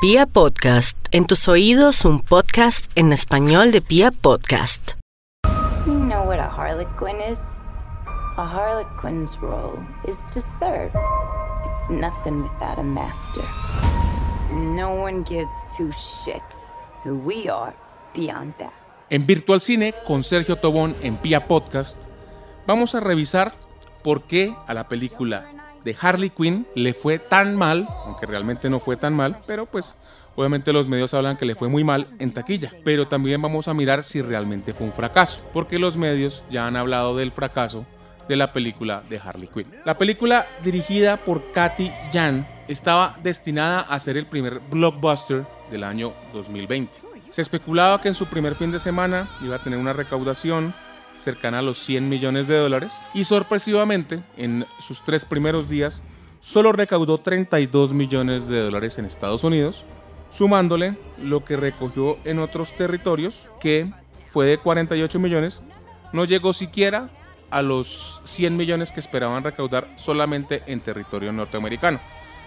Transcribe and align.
Pia 0.00 0.26
Podcast, 0.26 0.96
en 1.10 1.26
tus 1.26 1.48
oídos 1.48 2.04
un 2.04 2.20
podcast 2.20 2.88
en 2.94 3.12
español 3.12 3.72
de 3.72 3.80
Pia 3.80 4.12
Podcast. 4.12 4.92
You 5.86 5.94
know 5.94 6.24
what 6.24 6.38
a 6.38 6.48
harlequin 6.48 7.20
is? 7.20 7.40
A 8.36 8.46
harlequin's 8.46 9.36
role 9.40 9.76
is 10.06 10.18
to 10.32 10.40
serve. 10.40 10.92
It's 11.64 11.90
nothing 11.90 12.42
without 12.44 12.78
a 12.78 12.82
master. 12.84 13.42
No 14.52 14.92
one 14.92 15.24
gives 15.24 15.52
two 15.76 15.88
shits 15.88 16.70
who 17.02 17.16
we 17.16 17.50
are 17.50 17.74
beyond 18.14 18.54
that. 18.58 18.72
En 19.10 19.26
Virtual 19.26 19.60
Cine, 19.60 19.94
con 20.06 20.22
Sergio 20.22 20.60
Tobón 20.60 20.94
en 21.02 21.16
Pia 21.16 21.48
Podcast, 21.48 21.98
vamos 22.68 22.94
a 22.94 23.00
revisar 23.00 23.52
por 24.04 24.28
qué 24.28 24.54
a 24.68 24.74
la 24.74 24.86
película 24.86 25.57
de 25.88 25.96
Harley 25.98 26.28
Quinn 26.28 26.66
le 26.74 26.92
fue 26.92 27.18
tan 27.18 27.56
mal, 27.56 27.88
aunque 28.04 28.26
realmente 28.26 28.68
no 28.68 28.78
fue 28.78 28.98
tan 28.98 29.14
mal, 29.14 29.38
pero 29.46 29.64
pues 29.64 29.94
obviamente 30.36 30.70
los 30.70 30.86
medios 30.86 31.14
hablan 31.14 31.38
que 31.38 31.46
le 31.46 31.54
fue 31.54 31.68
muy 31.68 31.82
mal 31.82 32.08
en 32.18 32.34
taquilla. 32.34 32.74
Pero 32.84 33.08
también 33.08 33.40
vamos 33.40 33.68
a 33.68 33.74
mirar 33.74 34.04
si 34.04 34.20
realmente 34.20 34.74
fue 34.74 34.86
un 34.86 34.92
fracaso, 34.92 35.42
porque 35.54 35.78
los 35.78 35.96
medios 35.96 36.42
ya 36.50 36.66
han 36.66 36.76
hablado 36.76 37.16
del 37.16 37.32
fracaso 37.32 37.86
de 38.28 38.36
la 38.36 38.52
película 38.52 39.02
de 39.08 39.18
Harley 39.18 39.48
Quinn. 39.48 39.72
La 39.86 39.96
película 39.96 40.46
dirigida 40.62 41.16
por 41.16 41.52
Katy 41.52 41.90
Jan 42.12 42.46
estaba 42.68 43.16
destinada 43.22 43.80
a 43.80 43.98
ser 43.98 44.18
el 44.18 44.26
primer 44.26 44.60
blockbuster 44.70 45.46
del 45.70 45.84
año 45.84 46.12
2020. 46.34 46.92
Se 47.30 47.40
especulaba 47.40 48.02
que 48.02 48.08
en 48.08 48.14
su 48.14 48.26
primer 48.26 48.56
fin 48.56 48.70
de 48.70 48.78
semana 48.78 49.30
iba 49.42 49.56
a 49.56 49.62
tener 49.62 49.78
una 49.78 49.94
recaudación 49.94 50.74
cercana 51.18 51.58
a 51.58 51.62
los 51.62 51.78
100 51.78 52.08
millones 52.08 52.46
de 52.46 52.56
dólares 52.56 52.92
y 53.14 53.24
sorpresivamente 53.24 54.22
en 54.36 54.66
sus 54.80 55.02
tres 55.02 55.24
primeros 55.24 55.68
días 55.68 56.02
solo 56.40 56.72
recaudó 56.72 57.18
32 57.18 57.92
millones 57.92 58.46
de 58.48 58.60
dólares 58.60 58.98
en 58.98 59.04
Estados 59.04 59.44
Unidos, 59.44 59.84
sumándole 60.30 60.96
lo 61.18 61.44
que 61.44 61.56
recogió 61.56 62.18
en 62.24 62.38
otros 62.38 62.72
territorios 62.76 63.48
que 63.60 63.90
fue 64.30 64.46
de 64.46 64.58
48 64.58 65.18
millones, 65.18 65.62
no 66.12 66.24
llegó 66.24 66.52
siquiera 66.52 67.10
a 67.50 67.62
los 67.62 68.20
100 68.24 68.56
millones 68.56 68.92
que 68.92 69.00
esperaban 69.00 69.42
recaudar 69.42 69.88
solamente 69.96 70.62
en 70.66 70.80
territorio 70.80 71.32
norteamericano. 71.32 72.00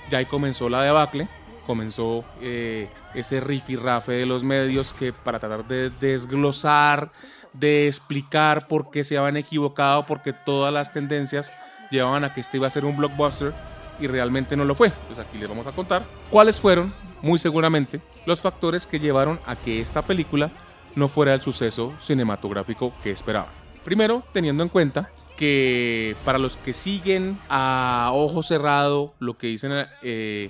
Ya 0.09 0.19
ahí 0.19 0.25
comenzó 0.25 0.69
la 0.69 0.83
debacle, 0.83 1.28
comenzó 1.66 2.23
eh, 2.41 2.88
ese 3.13 3.39
rifirrafe 3.39 4.13
de 4.13 4.25
los 4.25 4.44
medios 4.44 4.94
que 4.94 5.13
para 5.13 5.39
tratar 5.39 5.67
de 5.67 5.89
desglosar, 5.89 7.11
de 7.53 7.88
explicar 7.88 8.67
por 8.67 8.91
qué 8.91 9.03
se 9.03 9.17
habían 9.17 9.38
equivocado, 9.38 10.05
porque 10.05 10.33
todas 10.33 10.73
las 10.73 10.91
tendencias 10.94 11.52
llevaban 11.89 12.23
a 12.23 12.33
que 12.33 12.41
este 12.41 12.57
iba 12.57 12.67
a 12.67 12.71
ser 12.71 12.85
un 12.85 12.97
blockbuster 12.97 13.53
y 13.99 14.07
realmente 14.07 14.55
no 14.55 14.66
lo 14.66 14.75
fue. 14.75 14.91
Pues 15.07 15.19
aquí 15.19 15.38
les 15.38 15.49
vamos 15.49 15.67
a 15.67 15.72
contar 15.72 16.03
cuáles 16.29 16.59
fueron, 16.59 16.94
muy 17.22 17.39
seguramente, 17.39 18.02
los 18.25 18.41
factores 18.41 18.85
que 18.85 18.99
llevaron 18.99 19.39
a 19.45 19.55
que 19.55 19.81
esta 19.81 20.02
película 20.02 20.52
no 20.95 21.07
fuera 21.07 21.33
el 21.33 21.41
suceso 21.41 21.94
cinematográfico 21.99 22.94
que 23.03 23.11
esperaban. 23.11 23.52
Primero, 23.83 24.23
teniendo 24.33 24.63
en 24.63 24.69
cuenta 24.69 25.09
que 25.38 26.16
para 26.25 26.38
los 26.38 26.55
que 26.55 26.73
siguen 26.73 27.39
a 27.49 28.11
ojo 28.13 28.44
cerrado 28.44 29.13
lo 29.19 29.38
que 29.38 29.47
dicen 29.47 29.72
eh, 30.03 30.49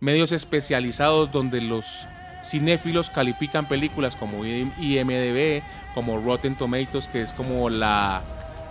medios 0.00 0.32
especializados 0.32 1.30
donde 1.30 1.60
los 1.60 2.06
cinéfilos 2.42 3.10
califican 3.10 3.66
películas 3.66 4.16
como 4.16 4.44
IMDB, 4.44 5.62
como 5.94 6.18
Rotten 6.18 6.56
Tomatoes, 6.56 7.06
que 7.08 7.22
es 7.22 7.32
como 7.32 7.70
la, 7.70 8.22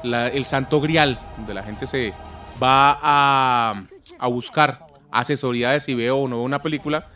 el 0.04 0.46
santo 0.46 0.82
grial, 0.82 1.20
donde 1.38 1.54
la 1.54 1.64
gente 1.64 1.88
se 1.88 2.14
va 2.62 2.98
a, 3.02 3.84
a 4.20 4.28
buscar 4.28 4.88
asesoría 5.12 5.72
de 5.72 5.80
si 5.80 5.94
veo 5.94 6.18
o 6.18 6.28
no 6.28 6.42
una 6.42 6.62
película. 6.62 7.08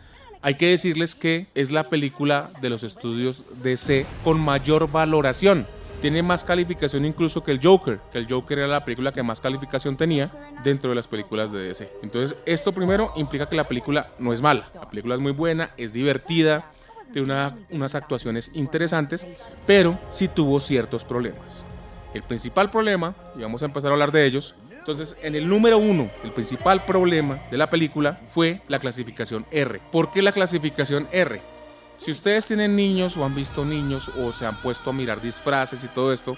Hay 0.42 0.54
que 0.54 0.68
decirles 0.70 1.14
que 1.14 1.46
es 1.54 1.70
la 1.70 1.84
película 1.84 2.50
de 2.60 2.70
los 2.70 2.82
estudios 2.82 3.44
DC 3.62 4.06
con 4.22 4.40
mayor 4.40 4.90
valoración 4.90 5.66
tiene 6.00 6.22
más 6.22 6.44
calificación 6.44 7.04
incluso 7.04 7.42
que 7.42 7.52
el 7.52 7.60
Joker, 7.62 7.98
que 8.12 8.18
el 8.18 8.28
Joker 8.28 8.58
era 8.58 8.68
la 8.68 8.84
película 8.84 9.12
que 9.12 9.22
más 9.22 9.40
calificación 9.40 9.96
tenía 9.96 10.30
dentro 10.62 10.90
de 10.90 10.96
las 10.96 11.08
películas 11.08 11.52
de 11.52 11.68
DC. 11.68 11.90
Entonces, 12.02 12.36
esto 12.46 12.72
primero 12.72 13.12
implica 13.16 13.48
que 13.48 13.56
la 13.56 13.68
película 13.68 14.10
no 14.18 14.32
es 14.32 14.40
mala, 14.40 14.68
la 14.74 14.88
película 14.88 15.14
es 15.14 15.20
muy 15.20 15.32
buena, 15.32 15.70
es 15.76 15.92
divertida, 15.92 16.70
tiene 17.12 17.52
unas 17.70 17.94
actuaciones 17.94 18.50
interesantes, 18.54 19.26
pero 19.66 19.98
sí 20.10 20.28
tuvo 20.28 20.60
ciertos 20.60 21.04
problemas. 21.04 21.64
El 22.14 22.22
principal 22.22 22.70
problema, 22.70 23.14
y 23.36 23.42
vamos 23.42 23.62
a 23.62 23.66
empezar 23.66 23.90
a 23.90 23.94
hablar 23.94 24.12
de 24.12 24.26
ellos, 24.26 24.54
entonces, 24.78 25.16
en 25.20 25.34
el 25.34 25.48
número 25.48 25.78
uno, 25.78 26.08
el 26.22 26.30
principal 26.30 26.84
problema 26.84 27.40
de 27.50 27.58
la 27.58 27.68
película 27.68 28.20
fue 28.28 28.60
la 28.68 28.78
clasificación 28.78 29.44
R. 29.50 29.80
¿Por 29.90 30.12
qué 30.12 30.22
la 30.22 30.30
clasificación 30.30 31.08
R? 31.10 31.40
Si 31.96 32.12
ustedes 32.12 32.46
tienen 32.46 32.76
niños 32.76 33.16
o 33.16 33.24
han 33.24 33.34
visto 33.34 33.64
niños 33.64 34.08
o 34.16 34.30
se 34.30 34.46
han 34.46 34.62
puesto 34.62 34.90
a 34.90 34.92
mirar 34.92 35.20
disfraces 35.20 35.82
y 35.82 35.88
todo 35.88 36.12
esto, 36.12 36.36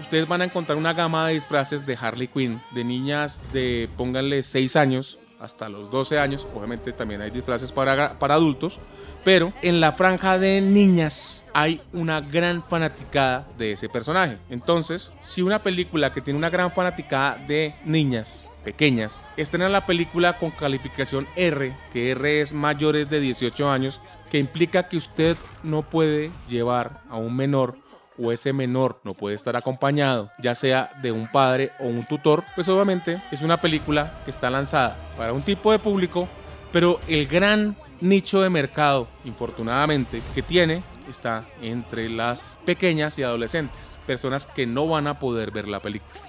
ustedes 0.00 0.26
van 0.26 0.42
a 0.42 0.44
encontrar 0.44 0.78
una 0.78 0.92
gama 0.92 1.28
de 1.28 1.34
disfraces 1.34 1.86
de 1.86 1.96
Harley 2.00 2.28
Quinn, 2.28 2.60
de 2.72 2.84
niñas 2.84 3.40
de, 3.52 3.88
pónganle 3.96 4.42
6 4.42 4.76
años 4.76 5.18
hasta 5.40 5.68
los 5.68 5.90
12 5.90 6.18
años, 6.18 6.46
obviamente 6.54 6.92
también 6.92 7.22
hay 7.22 7.30
disfraces 7.30 7.72
para, 7.72 8.18
para 8.18 8.34
adultos, 8.34 8.78
pero 9.24 9.52
en 9.62 9.80
la 9.80 9.92
franja 9.92 10.38
de 10.38 10.60
niñas 10.60 11.44
hay 11.54 11.80
una 11.92 12.20
gran 12.20 12.62
fanaticada 12.62 13.48
de 13.58 13.72
ese 13.72 13.88
personaje. 13.88 14.38
Entonces, 14.50 15.12
si 15.22 15.42
una 15.42 15.62
película 15.62 16.12
que 16.12 16.20
tiene 16.20 16.38
una 16.38 16.50
gran 16.50 16.70
fanaticada 16.72 17.36
de 17.46 17.74
niñas 17.84 18.48
pequeñas, 18.64 19.18
estrena 19.36 19.68
la 19.68 19.86
película 19.86 20.38
con 20.38 20.50
calificación 20.50 21.26
R, 21.36 21.74
que 21.92 22.10
R 22.10 22.42
es 22.42 22.52
mayores 22.52 23.08
de 23.08 23.20
18 23.20 23.70
años, 23.70 24.00
que 24.30 24.38
implica 24.38 24.88
que 24.88 24.98
usted 24.98 25.36
no 25.62 25.82
puede 25.82 26.30
llevar 26.48 27.00
a 27.08 27.16
un 27.16 27.34
menor 27.34 27.76
o 28.20 28.32
ese 28.32 28.52
menor 28.52 29.00
no 29.04 29.14
puede 29.14 29.36
estar 29.36 29.56
acompañado, 29.56 30.30
ya 30.38 30.54
sea 30.54 30.92
de 31.02 31.12
un 31.12 31.28
padre 31.30 31.72
o 31.78 31.86
un 31.86 32.04
tutor, 32.04 32.44
pues 32.54 32.68
obviamente 32.68 33.22
es 33.30 33.42
una 33.42 33.60
película 33.60 34.20
que 34.24 34.30
está 34.30 34.50
lanzada 34.50 34.96
para 35.16 35.32
un 35.32 35.42
tipo 35.42 35.72
de 35.72 35.78
público, 35.78 36.28
pero 36.72 37.00
el 37.08 37.26
gran 37.26 37.76
nicho 38.00 38.40
de 38.40 38.50
mercado, 38.50 39.08
infortunadamente, 39.24 40.22
que 40.34 40.42
tiene 40.42 40.82
está 41.08 41.44
entre 41.60 42.08
las 42.08 42.56
pequeñas 42.64 43.18
y 43.18 43.22
adolescentes, 43.22 43.98
personas 44.06 44.46
que 44.46 44.66
no 44.66 44.86
van 44.86 45.06
a 45.06 45.18
poder 45.18 45.50
ver 45.50 45.66
la 45.66 45.80
película. 45.80 46.20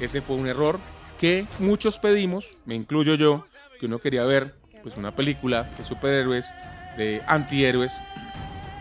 Ese 0.00 0.22
fue 0.22 0.36
un 0.36 0.46
error 0.46 0.78
que 1.20 1.46
muchos 1.58 1.98
pedimos, 1.98 2.56
me 2.64 2.74
incluyo 2.74 3.14
yo, 3.14 3.46
que 3.78 3.86
uno 3.86 3.98
quería 3.98 4.24
ver 4.24 4.54
pues 4.82 4.96
una 4.96 5.12
película 5.12 5.64
de 5.78 5.84
superhéroes, 5.84 6.52
de 6.96 7.22
antihéroes, 7.26 7.98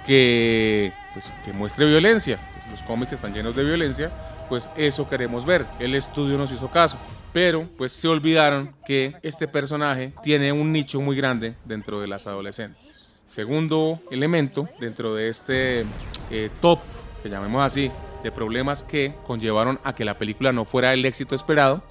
que, 0.06 0.92
pues, 1.14 1.34
que 1.46 1.54
muestre 1.54 1.86
violencia. 1.86 2.40
Pues, 2.54 2.80
los 2.80 2.84
cómics 2.84 3.14
están 3.14 3.34
llenos 3.34 3.56
de 3.56 3.64
violencia, 3.64 4.12
pues 4.50 4.70
eso 4.76 5.10
queremos 5.10 5.46
ver. 5.46 5.66
El 5.80 5.96
estudio 5.96 6.38
nos 6.38 6.52
hizo 6.52 6.70
caso. 6.70 6.98
Pero 7.34 7.68
pues 7.78 7.94
se 7.94 8.08
olvidaron 8.08 8.76
que 8.86 9.16
este 9.24 9.48
personaje 9.48 10.14
tiene 10.22 10.52
un 10.52 10.72
nicho 10.72 11.02
muy 11.02 11.18
grande 11.18 11.56
dentro 11.66 12.00
de 12.00 12.06
las 12.06 12.28
adolescentes. 12.28 13.24
Segundo 13.28 14.00
elemento 14.12 14.70
dentro 14.80 15.16
de 15.16 15.30
este 15.30 15.86
eh, 16.30 16.52
top, 16.62 16.78
que 17.24 17.30
llamemos 17.30 17.66
así, 17.66 17.90
de 18.22 18.32
problemas 18.32 18.84
que 18.84 19.16
conllevaron 19.26 19.80
a 19.84 19.96
que 19.96 20.06
la 20.06 20.20
película 20.20 20.52
no 20.52 20.64
fuera 20.64 20.94
el 20.94 21.04
éxito 21.06 21.34
esperado, 21.34 21.82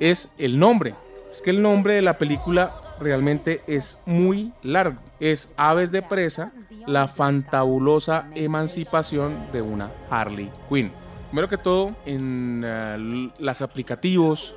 es 0.00 0.30
el 0.38 0.58
nombre. 0.58 0.94
Es 1.30 1.42
que 1.42 1.50
el 1.50 1.60
nombre 1.60 1.94
de 1.94 2.02
la 2.02 2.16
película 2.16 2.74
realmente 2.98 3.60
es 3.66 4.02
muy 4.06 4.52
largo. 4.62 4.98
Es 5.20 5.50
Aves 5.58 5.92
de 5.92 6.00
Presa, 6.00 6.52
la 6.86 7.08
fantabulosa 7.08 8.28
emancipación 8.34 9.50
de 9.52 9.62
una 9.62 9.90
Harley 10.10 10.50
Quinn. 10.68 10.92
Primero 11.28 11.48
que 11.48 11.58
todo, 11.58 11.94
en 12.06 12.64
uh, 12.64 13.42
los 13.42 13.60
aplicativos, 13.60 14.54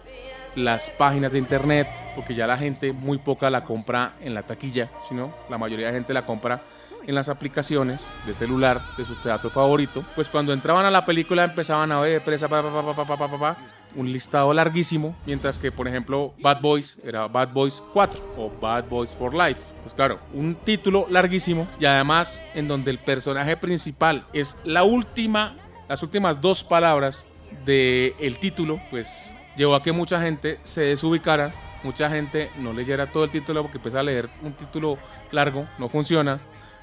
las 0.55 0.89
páginas 0.91 1.31
de 1.31 1.39
internet, 1.39 1.87
porque 2.15 2.35
ya 2.35 2.45
la 2.47 2.57
gente 2.57 2.93
muy 2.93 3.17
poca 3.17 3.49
la 3.49 3.63
compra 3.63 4.13
en 4.21 4.33
la 4.33 4.43
taquilla, 4.43 4.89
sino 5.07 5.33
la 5.49 5.57
mayoría 5.57 5.87
de 5.87 5.93
gente 5.93 6.13
la 6.13 6.25
compra 6.25 6.61
en 7.09 7.15
las 7.15 7.27
aplicaciones 7.27 8.07
de 8.27 8.35
celular 8.35 8.83
de 8.95 9.03
su 9.03 9.15
teatro 9.15 9.49
favorito, 9.49 10.05
pues 10.13 10.29
cuando 10.29 10.53
entraban 10.53 10.85
a 10.85 10.91
la 10.91 11.05
película 11.05 11.43
empezaban 11.43 11.91
a 11.91 11.99
ver 12.01 12.23
presa, 12.23 12.47
pa, 12.47 12.61
pa, 12.61 13.57
un 13.95 14.11
listado 14.11 14.53
larguísimo, 14.53 15.15
mientras 15.25 15.57
que 15.57 15.71
por 15.71 15.87
ejemplo 15.87 16.35
Bad 16.37 16.61
Boys 16.61 16.99
era 17.03 17.27
Bad 17.27 17.51
Boys 17.51 17.81
4 17.93 18.35
o 18.37 18.51
Bad 18.61 18.87
Boys 18.87 19.11
for 19.11 19.33
Life. 19.33 19.59
Pues 19.81 19.95
claro, 19.95 20.19
un 20.35 20.53
título 20.53 21.07
larguísimo 21.09 21.67
y 21.79 21.85
además 21.85 22.43
en 22.53 22.67
donde 22.67 22.91
el 22.91 22.99
personaje 22.99 23.57
principal 23.57 24.27
es 24.31 24.55
la 24.63 24.83
última, 24.83 25.55
las 25.87 26.03
últimas 26.03 26.39
dos 26.39 26.63
palabras 26.63 27.25
del 27.65 28.13
el 28.19 28.37
título, 28.37 28.79
pues 28.91 29.33
llevó 29.57 29.73
a 29.73 29.81
que 29.81 29.91
mucha 29.91 30.21
gente 30.21 30.59
se 30.63 30.81
desubicara, 30.81 31.53
mucha 31.83 32.07
gente 32.07 32.51
no 32.59 32.71
leyera 32.71 33.11
todo 33.11 33.23
el 33.23 33.31
título 33.31 33.63
porque 33.63 33.79
empieza 33.79 34.01
a 34.01 34.03
leer 34.03 34.29
un 34.43 34.53
título 34.53 34.99
largo, 35.31 35.67
no 35.79 35.89
funciona 35.89 36.39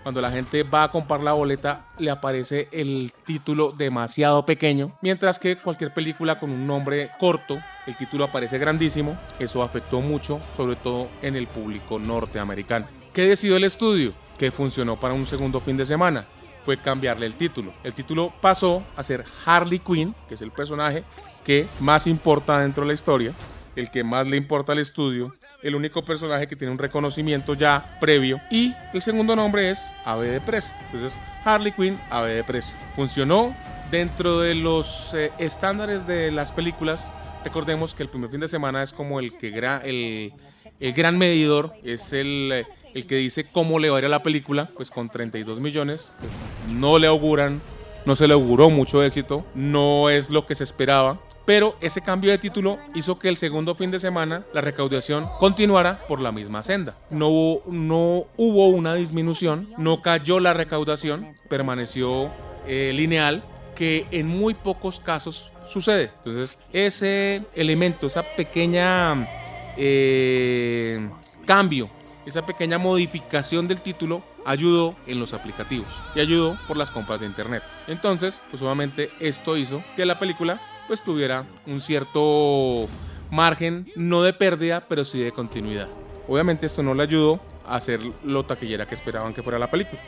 cuando 0.07 0.21
la 0.21 0.31
gente 0.31 0.63
va 0.63 0.85
a 0.85 0.91
comprar 0.93 1.21
la 1.21 1.33
boleta 1.33 1.81
le 1.99 2.13
aparece 2.13 2.69
el 2.71 3.13
título 3.27 3.73
demasiado 3.77 4.47
pequeño, 4.47 4.97
mientras 5.03 5.37
que 5.37 5.57
cualquier 5.57 5.93
película 5.93 6.39
con 6.39 6.53
un 6.53 6.65
nombre 6.65 7.11
corto, 7.19 7.59
el 7.89 7.97
título 7.97 8.23
aparece 8.23 8.57
grandísimo. 8.57 9.19
Eso 9.41 9.65
afectó 9.65 10.01
mucho, 10.01 10.39
sobre 10.57 10.77
todo 10.77 11.09
en 11.23 11.35
el 11.35 11.49
público 11.49 11.99
norteamericano. 11.99 12.87
¿Qué 13.13 13.23
decidió 13.27 13.57
el 13.57 13.65
estudio? 13.65 14.13
Que 14.39 14.53
funcionó 14.53 14.95
para 14.95 15.13
un 15.13 15.27
segundo 15.27 15.59
fin 15.59 15.77
de 15.77 15.85
semana. 15.85 16.29
Fue 16.65 16.81
cambiarle 16.81 17.27
el 17.27 17.35
título. 17.35 17.73
El 17.83 17.93
título 17.93 18.33
pasó 18.41 18.85
a 18.95 19.03
ser 19.03 19.25
Harley 19.45 19.81
Quinn, 19.81 20.15
que 20.29 20.37
es 20.37 20.41
el 20.41 20.53
personaje 20.53 21.03
que 21.45 21.67
más 21.81 22.07
importa 22.07 22.61
dentro 22.61 22.85
de 22.85 22.89
la 22.91 22.95
historia, 22.95 23.33
el 23.75 23.91
que 23.91 24.05
más 24.05 24.25
le 24.25 24.37
importa 24.37 24.71
al 24.71 24.79
estudio, 24.79 25.35
el 25.67 25.75
único 25.75 26.05
personaje 26.05 26.47
que 26.47 26.57
tiene 26.57 26.73
un 26.73 26.79
reconocimiento 26.79 27.55
ya 27.55 27.97
previo. 28.01 28.41
Y 28.51 28.75
el 28.93 29.03
segundo 29.03 29.35
nombre 29.35 29.71
es 29.71 29.91
Ave 30.05 30.29
de 30.29 30.41
Presa. 30.41 30.73
Entonces, 30.87 31.19
Harley 31.45 31.73
Quinn, 31.73 31.99
Ave 32.11 32.35
de 32.35 32.45
Presa. 32.45 32.77
Funcionó 32.95 33.55
dentro 33.91 34.41
de 34.41 34.55
los 34.55 35.15
eh, 35.15 35.33
estándares 35.39 36.07
de 36.07 36.31
las 36.31 36.53
películas. 36.53 37.11
Recordemos 37.45 37.95
que 37.95 38.03
el 38.03 38.09
primer 38.09 38.31
fin 38.31 38.41
de 38.41 38.49
semana 38.49 38.83
es 38.83 38.93
como 38.93 39.21
el 39.21 39.37
que 39.37 39.49
el, 39.49 40.33
el 40.81 40.93
gran 40.93 41.19
medidor, 41.19 41.73
es 41.85 42.13
el, 42.13 42.67
el 42.95 43.07
que 43.07 43.17
dice 43.17 43.45
cómo 43.45 43.79
le 43.79 43.91
va 43.91 43.97
a 43.97 44.01
ir 44.01 44.07
a 44.07 44.09
la 44.09 44.23
película, 44.23 44.71
pues 44.75 44.91
con 44.91 45.09
32 45.09 45.61
millones, 45.61 46.11
pues, 46.19 46.33
no 46.73 46.99
le 46.99 47.07
auguran, 47.07 47.61
no 48.05 48.17
se 48.17 48.27
le 48.27 48.35
auguró 48.35 48.71
mucho 48.71 49.03
éxito, 49.03 49.45
no 49.55 50.11
es 50.11 50.31
lo 50.31 50.47
que 50.47 50.55
se 50.55 50.65
esperaba, 50.65 51.21
pero 51.47 51.77
ese 51.81 52.03
cambio 52.03 52.33
de 52.33 52.39
título 52.39 52.79
hizo 52.95 53.19
que 53.19 53.29
el 53.29 53.37
segundo 53.37 53.75
fin 53.75 53.91
de 53.91 54.01
semana 54.01 54.45
la 54.53 54.61
recaudación 54.61 55.29
continuara 55.39 56.01
por 56.09 56.21
la 56.21 56.33
misma 56.33 56.63
senda. 56.63 56.95
No 57.09 57.29
hubo, 57.29 57.63
no 57.71 58.27
hubo 58.37 58.69
una 58.69 58.95
disminución, 58.95 59.69
no 59.79 60.03
cayó 60.03 60.41
la 60.41 60.53
recaudación, 60.53 61.35
permaneció 61.49 62.31
eh, 62.67 62.93
lineal, 62.95 63.45
que 63.77 64.07
en 64.11 64.27
muy 64.27 64.55
pocos 64.55 64.99
casos 64.99 65.53
sucede. 65.69 66.11
Entonces, 66.19 66.59
ese 66.73 67.45
elemento, 67.55 68.09
esa 68.09 68.25
pequeña 68.37 69.29
eh, 69.77 71.09
cambio, 71.47 71.89
esa 72.27 72.45
pequeña 72.45 72.79
modificación 72.79 73.69
del 73.69 73.83
título 73.83 74.25
ayudó 74.45 74.95
en 75.07 75.21
los 75.21 75.33
aplicativos 75.33 75.89
y 76.15 76.21
ayudó 76.21 76.59
por 76.67 76.77
las 76.77 76.91
compras 76.91 77.21
de 77.21 77.27
internet. 77.27 77.63
Entonces, 77.87 78.43
pues 78.51 78.61
obviamente 78.63 79.11
esto 79.21 79.57
hizo 79.57 79.85
que 79.95 80.07
la 80.07 80.19
película 80.19 80.61
pues 80.87 81.03
tuviera 81.03 81.45
un 81.67 81.81
cierto 81.81 82.87
margen, 83.31 83.91
no 83.97 84.23
de 84.23 84.33
pérdida, 84.33 84.85
pero 84.89 85.05
sí 85.05 85.19
de 85.21 85.33
continuidad. 85.33 85.89
Obviamente 86.29 86.67
esto 86.67 86.83
no 86.83 86.95
le 86.95 87.03
ayudó 87.03 87.41
a 87.67 87.77
hacer 87.77 88.01
lo 88.25 88.45
taquillera 88.45 88.87
que 88.87 88.95
esperaban 88.95 89.35
que 89.35 89.43
fuera 89.43 89.59
la 89.59 89.71
película. 89.71 90.01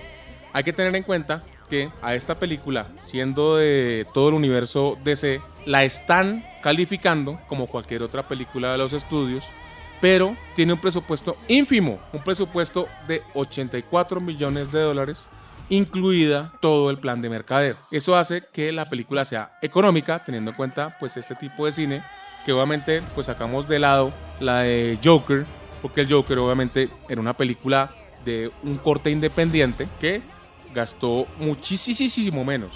Hay 0.52 0.64
que 0.64 0.72
tener 0.72 0.94
en 0.96 1.02
cuenta 1.02 1.42
que 1.68 1.90
a 2.00 2.14
esta 2.14 2.38
película, 2.38 2.88
siendo 2.98 3.56
de 3.56 4.06
todo 4.14 4.30
el 4.30 4.34
universo 4.34 4.96
DC, 5.04 5.40
la 5.66 5.84
están 5.84 6.44
calificando 6.62 7.38
como 7.48 7.66
cualquier 7.66 8.02
otra 8.02 8.26
película 8.26 8.72
de 8.72 8.78
los 8.78 8.92
estudios, 8.92 9.44
pero 10.00 10.36
tiene 10.56 10.72
un 10.72 10.80
presupuesto 10.80 11.36
ínfimo, 11.48 11.98
un 12.12 12.22
presupuesto 12.22 12.88
de 13.06 13.22
84 13.34 14.20
millones 14.20 14.72
de 14.72 14.80
dólares, 14.80 15.28
incluida 15.68 16.52
todo 16.60 16.90
el 16.90 16.98
plan 16.98 17.20
de 17.20 17.28
mercadeo. 17.28 17.76
Eso 17.90 18.16
hace 18.16 18.42
que 18.52 18.72
la 18.72 18.88
película 18.88 19.24
sea 19.24 19.58
económica, 19.62 20.24
teniendo 20.24 20.50
en 20.50 20.56
cuenta 20.56 20.96
pues 20.98 21.16
este 21.16 21.34
tipo 21.34 21.66
de 21.66 21.72
cine, 21.72 22.02
que 22.44 22.52
obviamente 22.52 23.02
pues 23.14 23.26
sacamos 23.26 23.68
de 23.68 23.78
lado 23.78 24.12
la 24.40 24.60
de 24.60 24.98
Joker, 25.02 25.44
porque 25.82 26.02
el 26.02 26.10
Joker 26.12 26.38
obviamente 26.38 26.88
era 27.08 27.20
una 27.20 27.34
película 27.34 27.90
de 28.24 28.50
un 28.62 28.78
corte 28.78 29.10
independiente 29.10 29.88
que 30.00 30.22
gastó 30.74 31.26
muchísimo 31.38 32.44
menos. 32.44 32.72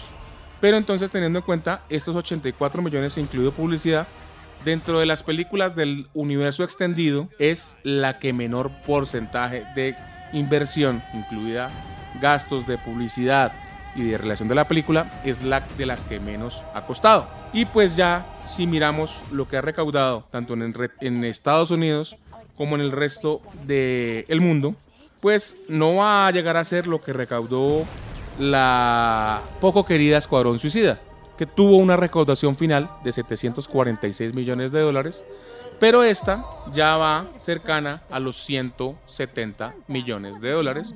Pero 0.61 0.77
entonces 0.77 1.11
teniendo 1.11 1.41
en 1.41 1.45
cuenta 1.45 1.83
estos 1.89 2.15
84 2.15 2.83
millones 2.83 3.19
incluido 3.19 3.53
publicidad, 3.53 4.07
dentro 4.65 5.01
de 5.01 5.07
las 5.07 5.23
películas 5.23 5.75
del 5.75 6.09
universo 6.15 6.63
extendido 6.63 7.29
es 7.39 7.77
la 7.83 8.19
que 8.19 8.33
menor 8.33 8.71
porcentaje 8.87 9.65
de 9.75 9.97
inversión, 10.33 11.03
incluida 11.15 11.71
gastos 12.21 12.67
de 12.67 12.79
publicidad 12.79 13.53
y 13.95 14.05
de 14.05 14.19
relación 14.19 14.49
de 14.49 14.55
la 14.55 14.69
película, 14.69 15.21
es 15.25 15.43
la 15.43 15.61
de 15.77 15.87
las 15.87 16.03
que 16.03 16.19
menos 16.19 16.63
ha 16.75 16.83
costado. 16.83 17.29
Y 17.53 17.67
pues 17.67 17.97
ya 17.97 18.27
si 18.47 18.67
miramos 18.67 19.21
lo 19.31 19.49
que 19.49 19.57
ha 19.57 19.61
recaudado 19.61 20.25
tanto 20.31 20.55
en, 20.55 21.25
Estados 21.25 21.71
Unidos 21.71 22.17
como 22.57 22.77
en 22.77 22.81
el 22.81 22.93
resto 22.93 23.43
del 23.65 24.41
mundo, 24.41 24.75
pues 25.21 25.57
no 25.69 25.97
va 25.97 26.27
a 26.27 26.31
llegar 26.31 26.57
a 26.57 26.65
ser 26.65 26.87
lo 26.87 27.01
que 27.01 27.13
recaudó 27.13 27.85
la 28.39 29.41
poco 29.61 29.85
querida 29.85 30.19
Escuadrón 30.19 30.59
Suicida, 30.59 31.01
que 31.37 31.47
tuvo 31.47 31.77
una 31.77 31.97
recaudación 31.97 32.57
final 32.57 32.91
de 33.05 33.13
746 33.13 34.35
millones 34.35 34.73
de 34.73 34.81
dólares, 34.81 35.25
pero 35.83 36.05
esta 36.05 36.45
ya 36.73 36.97
va 36.97 37.27
cercana 37.39 38.03
a 38.09 38.21
los 38.21 38.37
170 38.45 39.75
millones 39.89 40.41
de 40.41 40.53
dólares, 40.53 40.95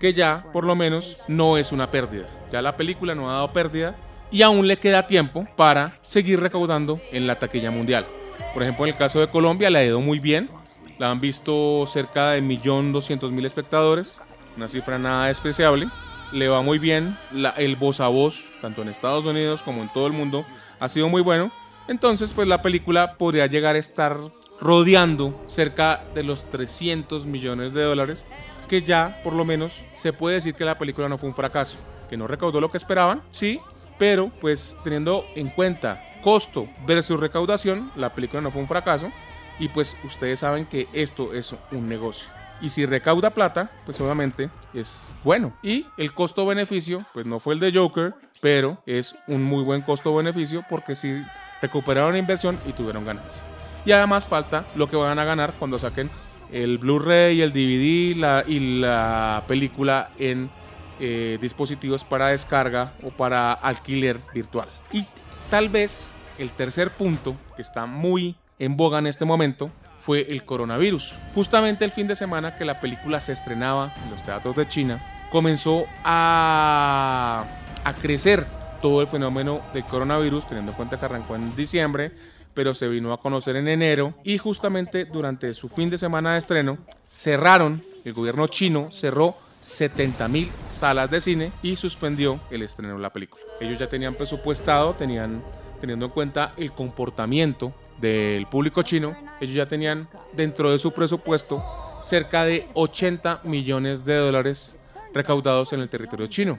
que 0.00 0.14
ya 0.14 0.46
por 0.52 0.66
lo 0.66 0.74
menos 0.74 1.16
no 1.28 1.56
es 1.56 1.70
una 1.70 1.92
pérdida. 1.92 2.26
Ya 2.50 2.60
la 2.60 2.76
película 2.76 3.14
no 3.14 3.30
ha 3.30 3.34
dado 3.34 3.52
pérdida 3.52 3.94
y 4.32 4.42
aún 4.42 4.66
le 4.66 4.78
queda 4.78 5.06
tiempo 5.06 5.46
para 5.54 6.00
seguir 6.02 6.40
recaudando 6.40 7.00
en 7.12 7.28
la 7.28 7.38
taquilla 7.38 7.70
mundial. 7.70 8.04
Por 8.52 8.64
ejemplo, 8.64 8.84
en 8.84 8.94
el 8.94 8.98
caso 8.98 9.20
de 9.20 9.30
Colombia 9.30 9.70
le 9.70 9.78
ha 9.78 9.84
ido 9.84 10.00
muy 10.00 10.18
bien, 10.18 10.50
la 10.98 11.12
han 11.12 11.20
visto 11.20 11.84
cerca 11.86 12.32
de 12.32 12.42
1.200.000 12.42 13.46
espectadores, 13.46 14.18
una 14.56 14.68
cifra 14.68 14.98
nada 14.98 15.28
despreciable. 15.28 15.86
Le 16.32 16.48
va 16.48 16.62
muy 16.62 16.80
bien, 16.80 17.16
el 17.58 17.76
voz 17.76 18.00
a 18.00 18.08
voz, 18.08 18.44
tanto 18.60 18.82
en 18.82 18.88
Estados 18.88 19.24
Unidos 19.24 19.62
como 19.62 19.82
en 19.82 19.88
todo 19.88 20.08
el 20.08 20.12
mundo, 20.12 20.44
ha 20.80 20.88
sido 20.88 21.08
muy 21.08 21.22
bueno. 21.22 21.52
Entonces, 21.88 22.32
pues 22.32 22.48
la 22.48 22.62
película 22.62 23.14
podría 23.14 23.46
llegar 23.46 23.76
a 23.76 23.78
estar 23.78 24.18
rodeando 24.60 25.40
cerca 25.46 26.04
de 26.14 26.22
los 26.22 26.44
300 26.50 27.26
millones 27.26 27.72
de 27.72 27.82
dólares, 27.82 28.26
que 28.68 28.82
ya 28.82 29.20
por 29.22 29.32
lo 29.32 29.44
menos 29.44 29.82
se 29.94 30.12
puede 30.12 30.36
decir 30.36 30.54
que 30.54 30.64
la 30.64 30.78
película 30.78 31.08
no 31.08 31.18
fue 31.18 31.28
un 31.28 31.34
fracaso, 31.34 31.78
que 32.08 32.16
no 32.16 32.26
recaudó 32.26 32.60
lo 32.60 32.70
que 32.70 32.78
esperaban, 32.78 33.22
sí, 33.30 33.60
pero 33.98 34.30
pues 34.40 34.76
teniendo 34.82 35.24
en 35.34 35.48
cuenta 35.48 36.02
costo 36.22 36.68
versus 36.86 37.20
recaudación, 37.20 37.92
la 37.96 38.12
película 38.14 38.42
no 38.42 38.50
fue 38.50 38.60
un 38.60 38.68
fracaso 38.68 39.12
y 39.58 39.68
pues 39.68 39.96
ustedes 40.04 40.40
saben 40.40 40.66
que 40.66 40.88
esto 40.92 41.32
es 41.32 41.54
un 41.70 41.88
negocio. 41.88 42.28
Y 42.60 42.70
si 42.70 42.86
recauda 42.86 43.30
plata, 43.30 43.70
pues 43.84 44.00
obviamente 44.00 44.50
es 44.72 45.06
bueno. 45.24 45.52
Y 45.62 45.86
el 45.98 46.12
costo-beneficio, 46.12 47.04
pues 47.12 47.26
no 47.26 47.38
fue 47.40 47.54
el 47.54 47.60
de 47.60 47.72
Joker, 47.72 48.14
pero 48.40 48.78
es 48.86 49.16
un 49.26 49.42
muy 49.42 49.62
buen 49.62 49.82
costo-beneficio 49.82 50.64
porque 50.68 50.94
si 50.94 51.20
recuperaron 51.60 52.12
la 52.12 52.18
inversión 52.18 52.58
y 52.66 52.72
tuvieron 52.72 53.04
ganancia. 53.04 53.42
Y 53.84 53.92
además 53.92 54.26
falta 54.26 54.64
lo 54.74 54.88
que 54.88 54.96
van 54.96 55.18
a 55.18 55.24
ganar 55.24 55.54
cuando 55.58 55.78
saquen 55.78 56.10
el 56.50 56.78
Blu-ray, 56.78 57.40
el 57.40 57.52
DVD 57.52 58.16
la, 58.16 58.44
y 58.46 58.80
la 58.80 59.44
película 59.46 60.10
en 60.18 60.50
eh, 60.98 61.38
dispositivos 61.40 62.04
para 62.04 62.28
descarga 62.28 62.92
o 63.02 63.10
para 63.10 63.52
alquiler 63.52 64.20
virtual. 64.32 64.68
Y 64.92 65.06
tal 65.50 65.68
vez 65.68 66.06
el 66.38 66.50
tercer 66.50 66.90
punto, 66.90 67.36
que 67.54 67.62
está 67.62 67.86
muy 67.86 68.36
en 68.58 68.76
boga 68.76 68.98
en 68.98 69.06
este 69.06 69.24
momento 69.24 69.70
fue 70.06 70.24
el 70.30 70.44
coronavirus. 70.44 71.16
Justamente 71.34 71.84
el 71.84 71.90
fin 71.90 72.06
de 72.06 72.14
semana 72.14 72.56
que 72.56 72.64
la 72.64 72.78
película 72.78 73.20
se 73.20 73.32
estrenaba 73.32 73.92
en 74.04 74.10
los 74.12 74.22
teatros 74.22 74.54
de 74.54 74.68
China, 74.68 75.02
comenzó 75.30 75.84
a, 76.04 77.44
a 77.84 77.92
crecer 77.94 78.46
todo 78.80 79.00
el 79.00 79.08
fenómeno 79.08 79.60
del 79.74 79.84
coronavirus, 79.84 80.46
teniendo 80.46 80.70
en 80.70 80.76
cuenta 80.76 80.96
que 80.96 81.04
arrancó 81.04 81.34
en 81.34 81.54
diciembre, 81.56 82.12
pero 82.54 82.72
se 82.72 82.86
vino 82.86 83.12
a 83.12 83.20
conocer 83.20 83.56
en 83.56 83.66
enero 83.66 84.14
y 84.22 84.38
justamente 84.38 85.04
durante 85.04 85.52
su 85.54 85.68
fin 85.68 85.90
de 85.90 85.98
semana 85.98 86.34
de 86.34 86.38
estreno 86.38 86.78
cerraron, 87.10 87.82
el 88.04 88.12
gobierno 88.12 88.46
chino 88.46 88.92
cerró 88.92 89.36
70 89.60 90.28
mil 90.28 90.50
salas 90.70 91.10
de 91.10 91.20
cine 91.20 91.52
y 91.62 91.74
suspendió 91.74 92.38
el 92.52 92.62
estreno 92.62 92.94
de 92.94 93.02
la 93.02 93.12
película. 93.12 93.42
Ellos 93.60 93.78
ya 93.78 93.88
tenían 93.88 94.14
presupuestado, 94.14 94.94
tenían 94.94 95.42
teniendo 95.80 96.06
en 96.06 96.12
cuenta 96.12 96.54
el 96.56 96.70
comportamiento 96.70 97.74
del 98.00 98.46
público 98.46 98.82
chino, 98.82 99.16
ellos 99.40 99.54
ya 99.54 99.66
tenían 99.66 100.08
dentro 100.32 100.70
de 100.70 100.78
su 100.78 100.92
presupuesto 100.92 101.62
cerca 102.02 102.44
de 102.44 102.68
80 102.74 103.40
millones 103.44 104.04
de 104.04 104.16
dólares 104.16 104.78
recaudados 105.12 105.72
en 105.72 105.80
el 105.80 105.88
territorio 105.88 106.26
chino. 106.26 106.58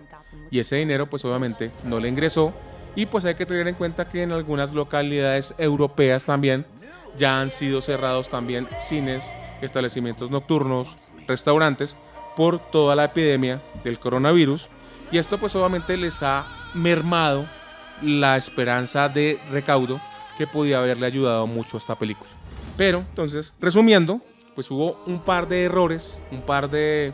Y 0.51 0.59
ese 0.59 0.77
dinero 0.77 1.07
pues 1.07 1.23
obviamente 1.25 1.71
no 1.83 1.99
le 1.99 2.09
ingresó 2.09 2.53
y 2.95 3.05
pues 3.05 3.25
hay 3.25 3.35
que 3.35 3.45
tener 3.45 3.67
en 3.67 3.75
cuenta 3.75 4.09
que 4.09 4.23
en 4.23 4.31
algunas 4.31 4.73
localidades 4.73 5.53
europeas 5.59 6.25
también 6.25 6.65
ya 7.17 7.39
han 7.39 7.49
sido 7.49 7.81
cerrados 7.81 8.29
también 8.29 8.67
cines, 8.79 9.31
establecimientos 9.61 10.31
nocturnos, 10.31 10.95
restaurantes 11.27 11.95
por 12.35 12.59
toda 12.71 12.95
la 12.95 13.05
epidemia 13.05 13.61
del 13.83 13.99
coronavirus 13.99 14.67
y 15.11 15.17
esto 15.17 15.37
pues 15.37 15.55
obviamente 15.55 15.95
les 15.97 16.21
ha 16.23 16.45
mermado 16.73 17.47
la 18.01 18.37
esperanza 18.37 19.09
de 19.09 19.39
recaudo 19.51 19.99
que 20.37 20.45
podía 20.47 20.79
haberle 20.79 21.07
ayudado 21.07 21.47
mucho 21.47 21.77
a 21.77 21.79
esta 21.79 21.95
película. 21.95 22.36
Pero, 22.77 22.99
entonces, 22.99 23.55
resumiendo, 23.59 24.21
pues 24.55 24.71
hubo 24.71 25.03
un 25.05 25.19
par 25.19 25.47
de 25.47 25.63
errores, 25.63 26.21
un 26.31 26.41
par 26.41 26.69
de, 26.69 27.13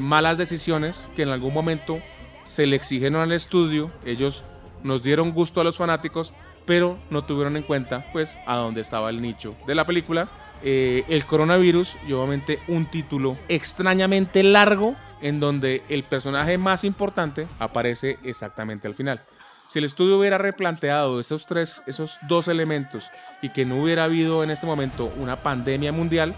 malas 0.00 0.38
decisiones 0.38 1.04
que 1.14 1.22
en 1.22 1.28
algún 1.28 1.52
momento 1.52 1.98
se 2.44 2.66
le 2.66 2.76
exigieron 2.76 3.20
al 3.20 3.32
estudio. 3.32 3.90
Ellos 4.04 4.42
nos 4.82 5.02
dieron 5.02 5.32
gusto 5.32 5.60
a 5.60 5.64
los 5.64 5.76
fanáticos, 5.76 6.32
pero 6.64 6.96
no 7.10 7.24
tuvieron 7.24 7.56
en 7.56 7.62
cuenta 7.62 8.06
pues 8.12 8.38
a 8.46 8.56
dónde 8.56 8.80
estaba 8.80 9.10
el 9.10 9.20
nicho 9.20 9.54
de 9.66 9.74
la 9.74 9.84
película 9.84 10.28
eh, 10.62 11.04
el 11.08 11.26
coronavirus 11.26 11.96
y 12.08 12.12
obviamente 12.12 12.60
un 12.68 12.86
título 12.86 13.36
extrañamente 13.48 14.42
largo 14.42 14.96
en 15.20 15.38
donde 15.38 15.82
el 15.88 16.02
personaje 16.04 16.56
más 16.56 16.82
importante 16.84 17.46
aparece 17.58 18.18
exactamente 18.24 18.88
al 18.88 18.94
final. 18.94 19.22
Si 19.68 19.80
el 19.80 19.84
estudio 19.84 20.18
hubiera 20.18 20.38
replanteado 20.38 21.18
esos 21.18 21.46
tres, 21.46 21.82
esos 21.86 22.18
dos 22.28 22.48
elementos 22.48 23.10
y 23.42 23.50
que 23.50 23.64
no 23.64 23.82
hubiera 23.82 24.04
habido 24.04 24.44
en 24.44 24.50
este 24.50 24.66
momento 24.66 25.12
una 25.18 25.36
pandemia 25.36 25.92
mundial, 25.92 26.34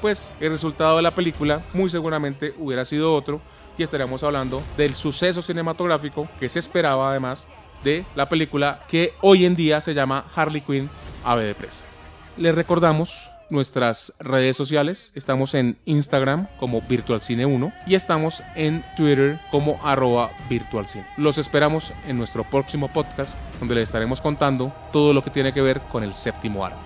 pues 0.00 0.30
el 0.40 0.50
resultado 0.50 0.96
de 0.96 1.02
la 1.02 1.14
película 1.14 1.62
muy 1.72 1.88
seguramente 1.90 2.54
hubiera 2.58 2.84
sido 2.84 3.14
otro 3.14 3.40
y 3.78 3.84
estaríamos 3.84 4.24
hablando 4.24 4.62
del 4.76 4.94
suceso 4.94 5.42
cinematográfico 5.42 6.28
que 6.40 6.48
se 6.48 6.58
esperaba 6.58 7.10
además 7.10 7.46
de 7.84 8.04
la 8.16 8.28
película 8.28 8.80
que 8.88 9.14
hoy 9.20 9.44
en 9.44 9.54
día 9.54 9.80
se 9.80 9.94
llama 9.94 10.26
Harley 10.34 10.60
Quinn 10.60 10.90
Ave 11.24 11.44
de 11.44 11.54
Presa. 11.54 11.84
Les 12.36 12.54
recordamos 12.54 13.31
nuestras 13.52 14.12
redes 14.18 14.56
sociales. 14.56 15.12
Estamos 15.14 15.54
en 15.54 15.78
Instagram 15.84 16.48
como 16.58 16.80
VirtualCine1 16.82 17.72
y 17.86 17.94
estamos 17.94 18.42
en 18.56 18.82
Twitter 18.96 19.38
como 19.50 19.78
arroba 19.84 20.30
VirtualCine. 20.48 21.06
Los 21.16 21.38
esperamos 21.38 21.92
en 22.08 22.18
nuestro 22.18 22.42
próximo 22.44 22.88
podcast 22.88 23.38
donde 23.60 23.76
les 23.76 23.84
estaremos 23.84 24.20
contando 24.20 24.72
todo 24.92 25.12
lo 25.12 25.22
que 25.22 25.30
tiene 25.30 25.52
que 25.52 25.60
ver 25.60 25.80
con 25.82 26.02
el 26.02 26.14
séptimo 26.14 26.64
arte. 26.64 26.78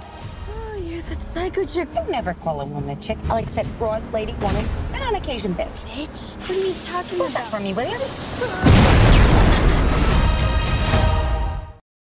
Oh, 0.49 0.79
you're 0.79 1.01
that 1.03 1.21
psycho 1.23 1.65
chick. 1.65 1.89
I 1.97 2.11
never 2.11 2.35
call 2.35 2.61
a 2.61 2.65
woman 2.65 2.91
a 2.91 3.01
chick. 3.01 3.17
I'll 3.31 3.39
accept 3.39 3.69
broad, 3.79 4.03
lady, 4.13 4.35
woman, 4.43 4.65
and 4.93 5.03
on 5.03 5.15
occasion, 5.15 5.55
bitch. 5.55 5.85
Bitch? 5.95 6.37
What 6.41 6.51
are 6.51 6.55
you 6.55 6.75
talking 6.85 7.19
Hold 7.19 7.33
that 7.33 7.49
about? 7.49 7.51
for 7.51 7.61
me, 7.61 7.73
will 7.73 7.89
you? 7.89 9.43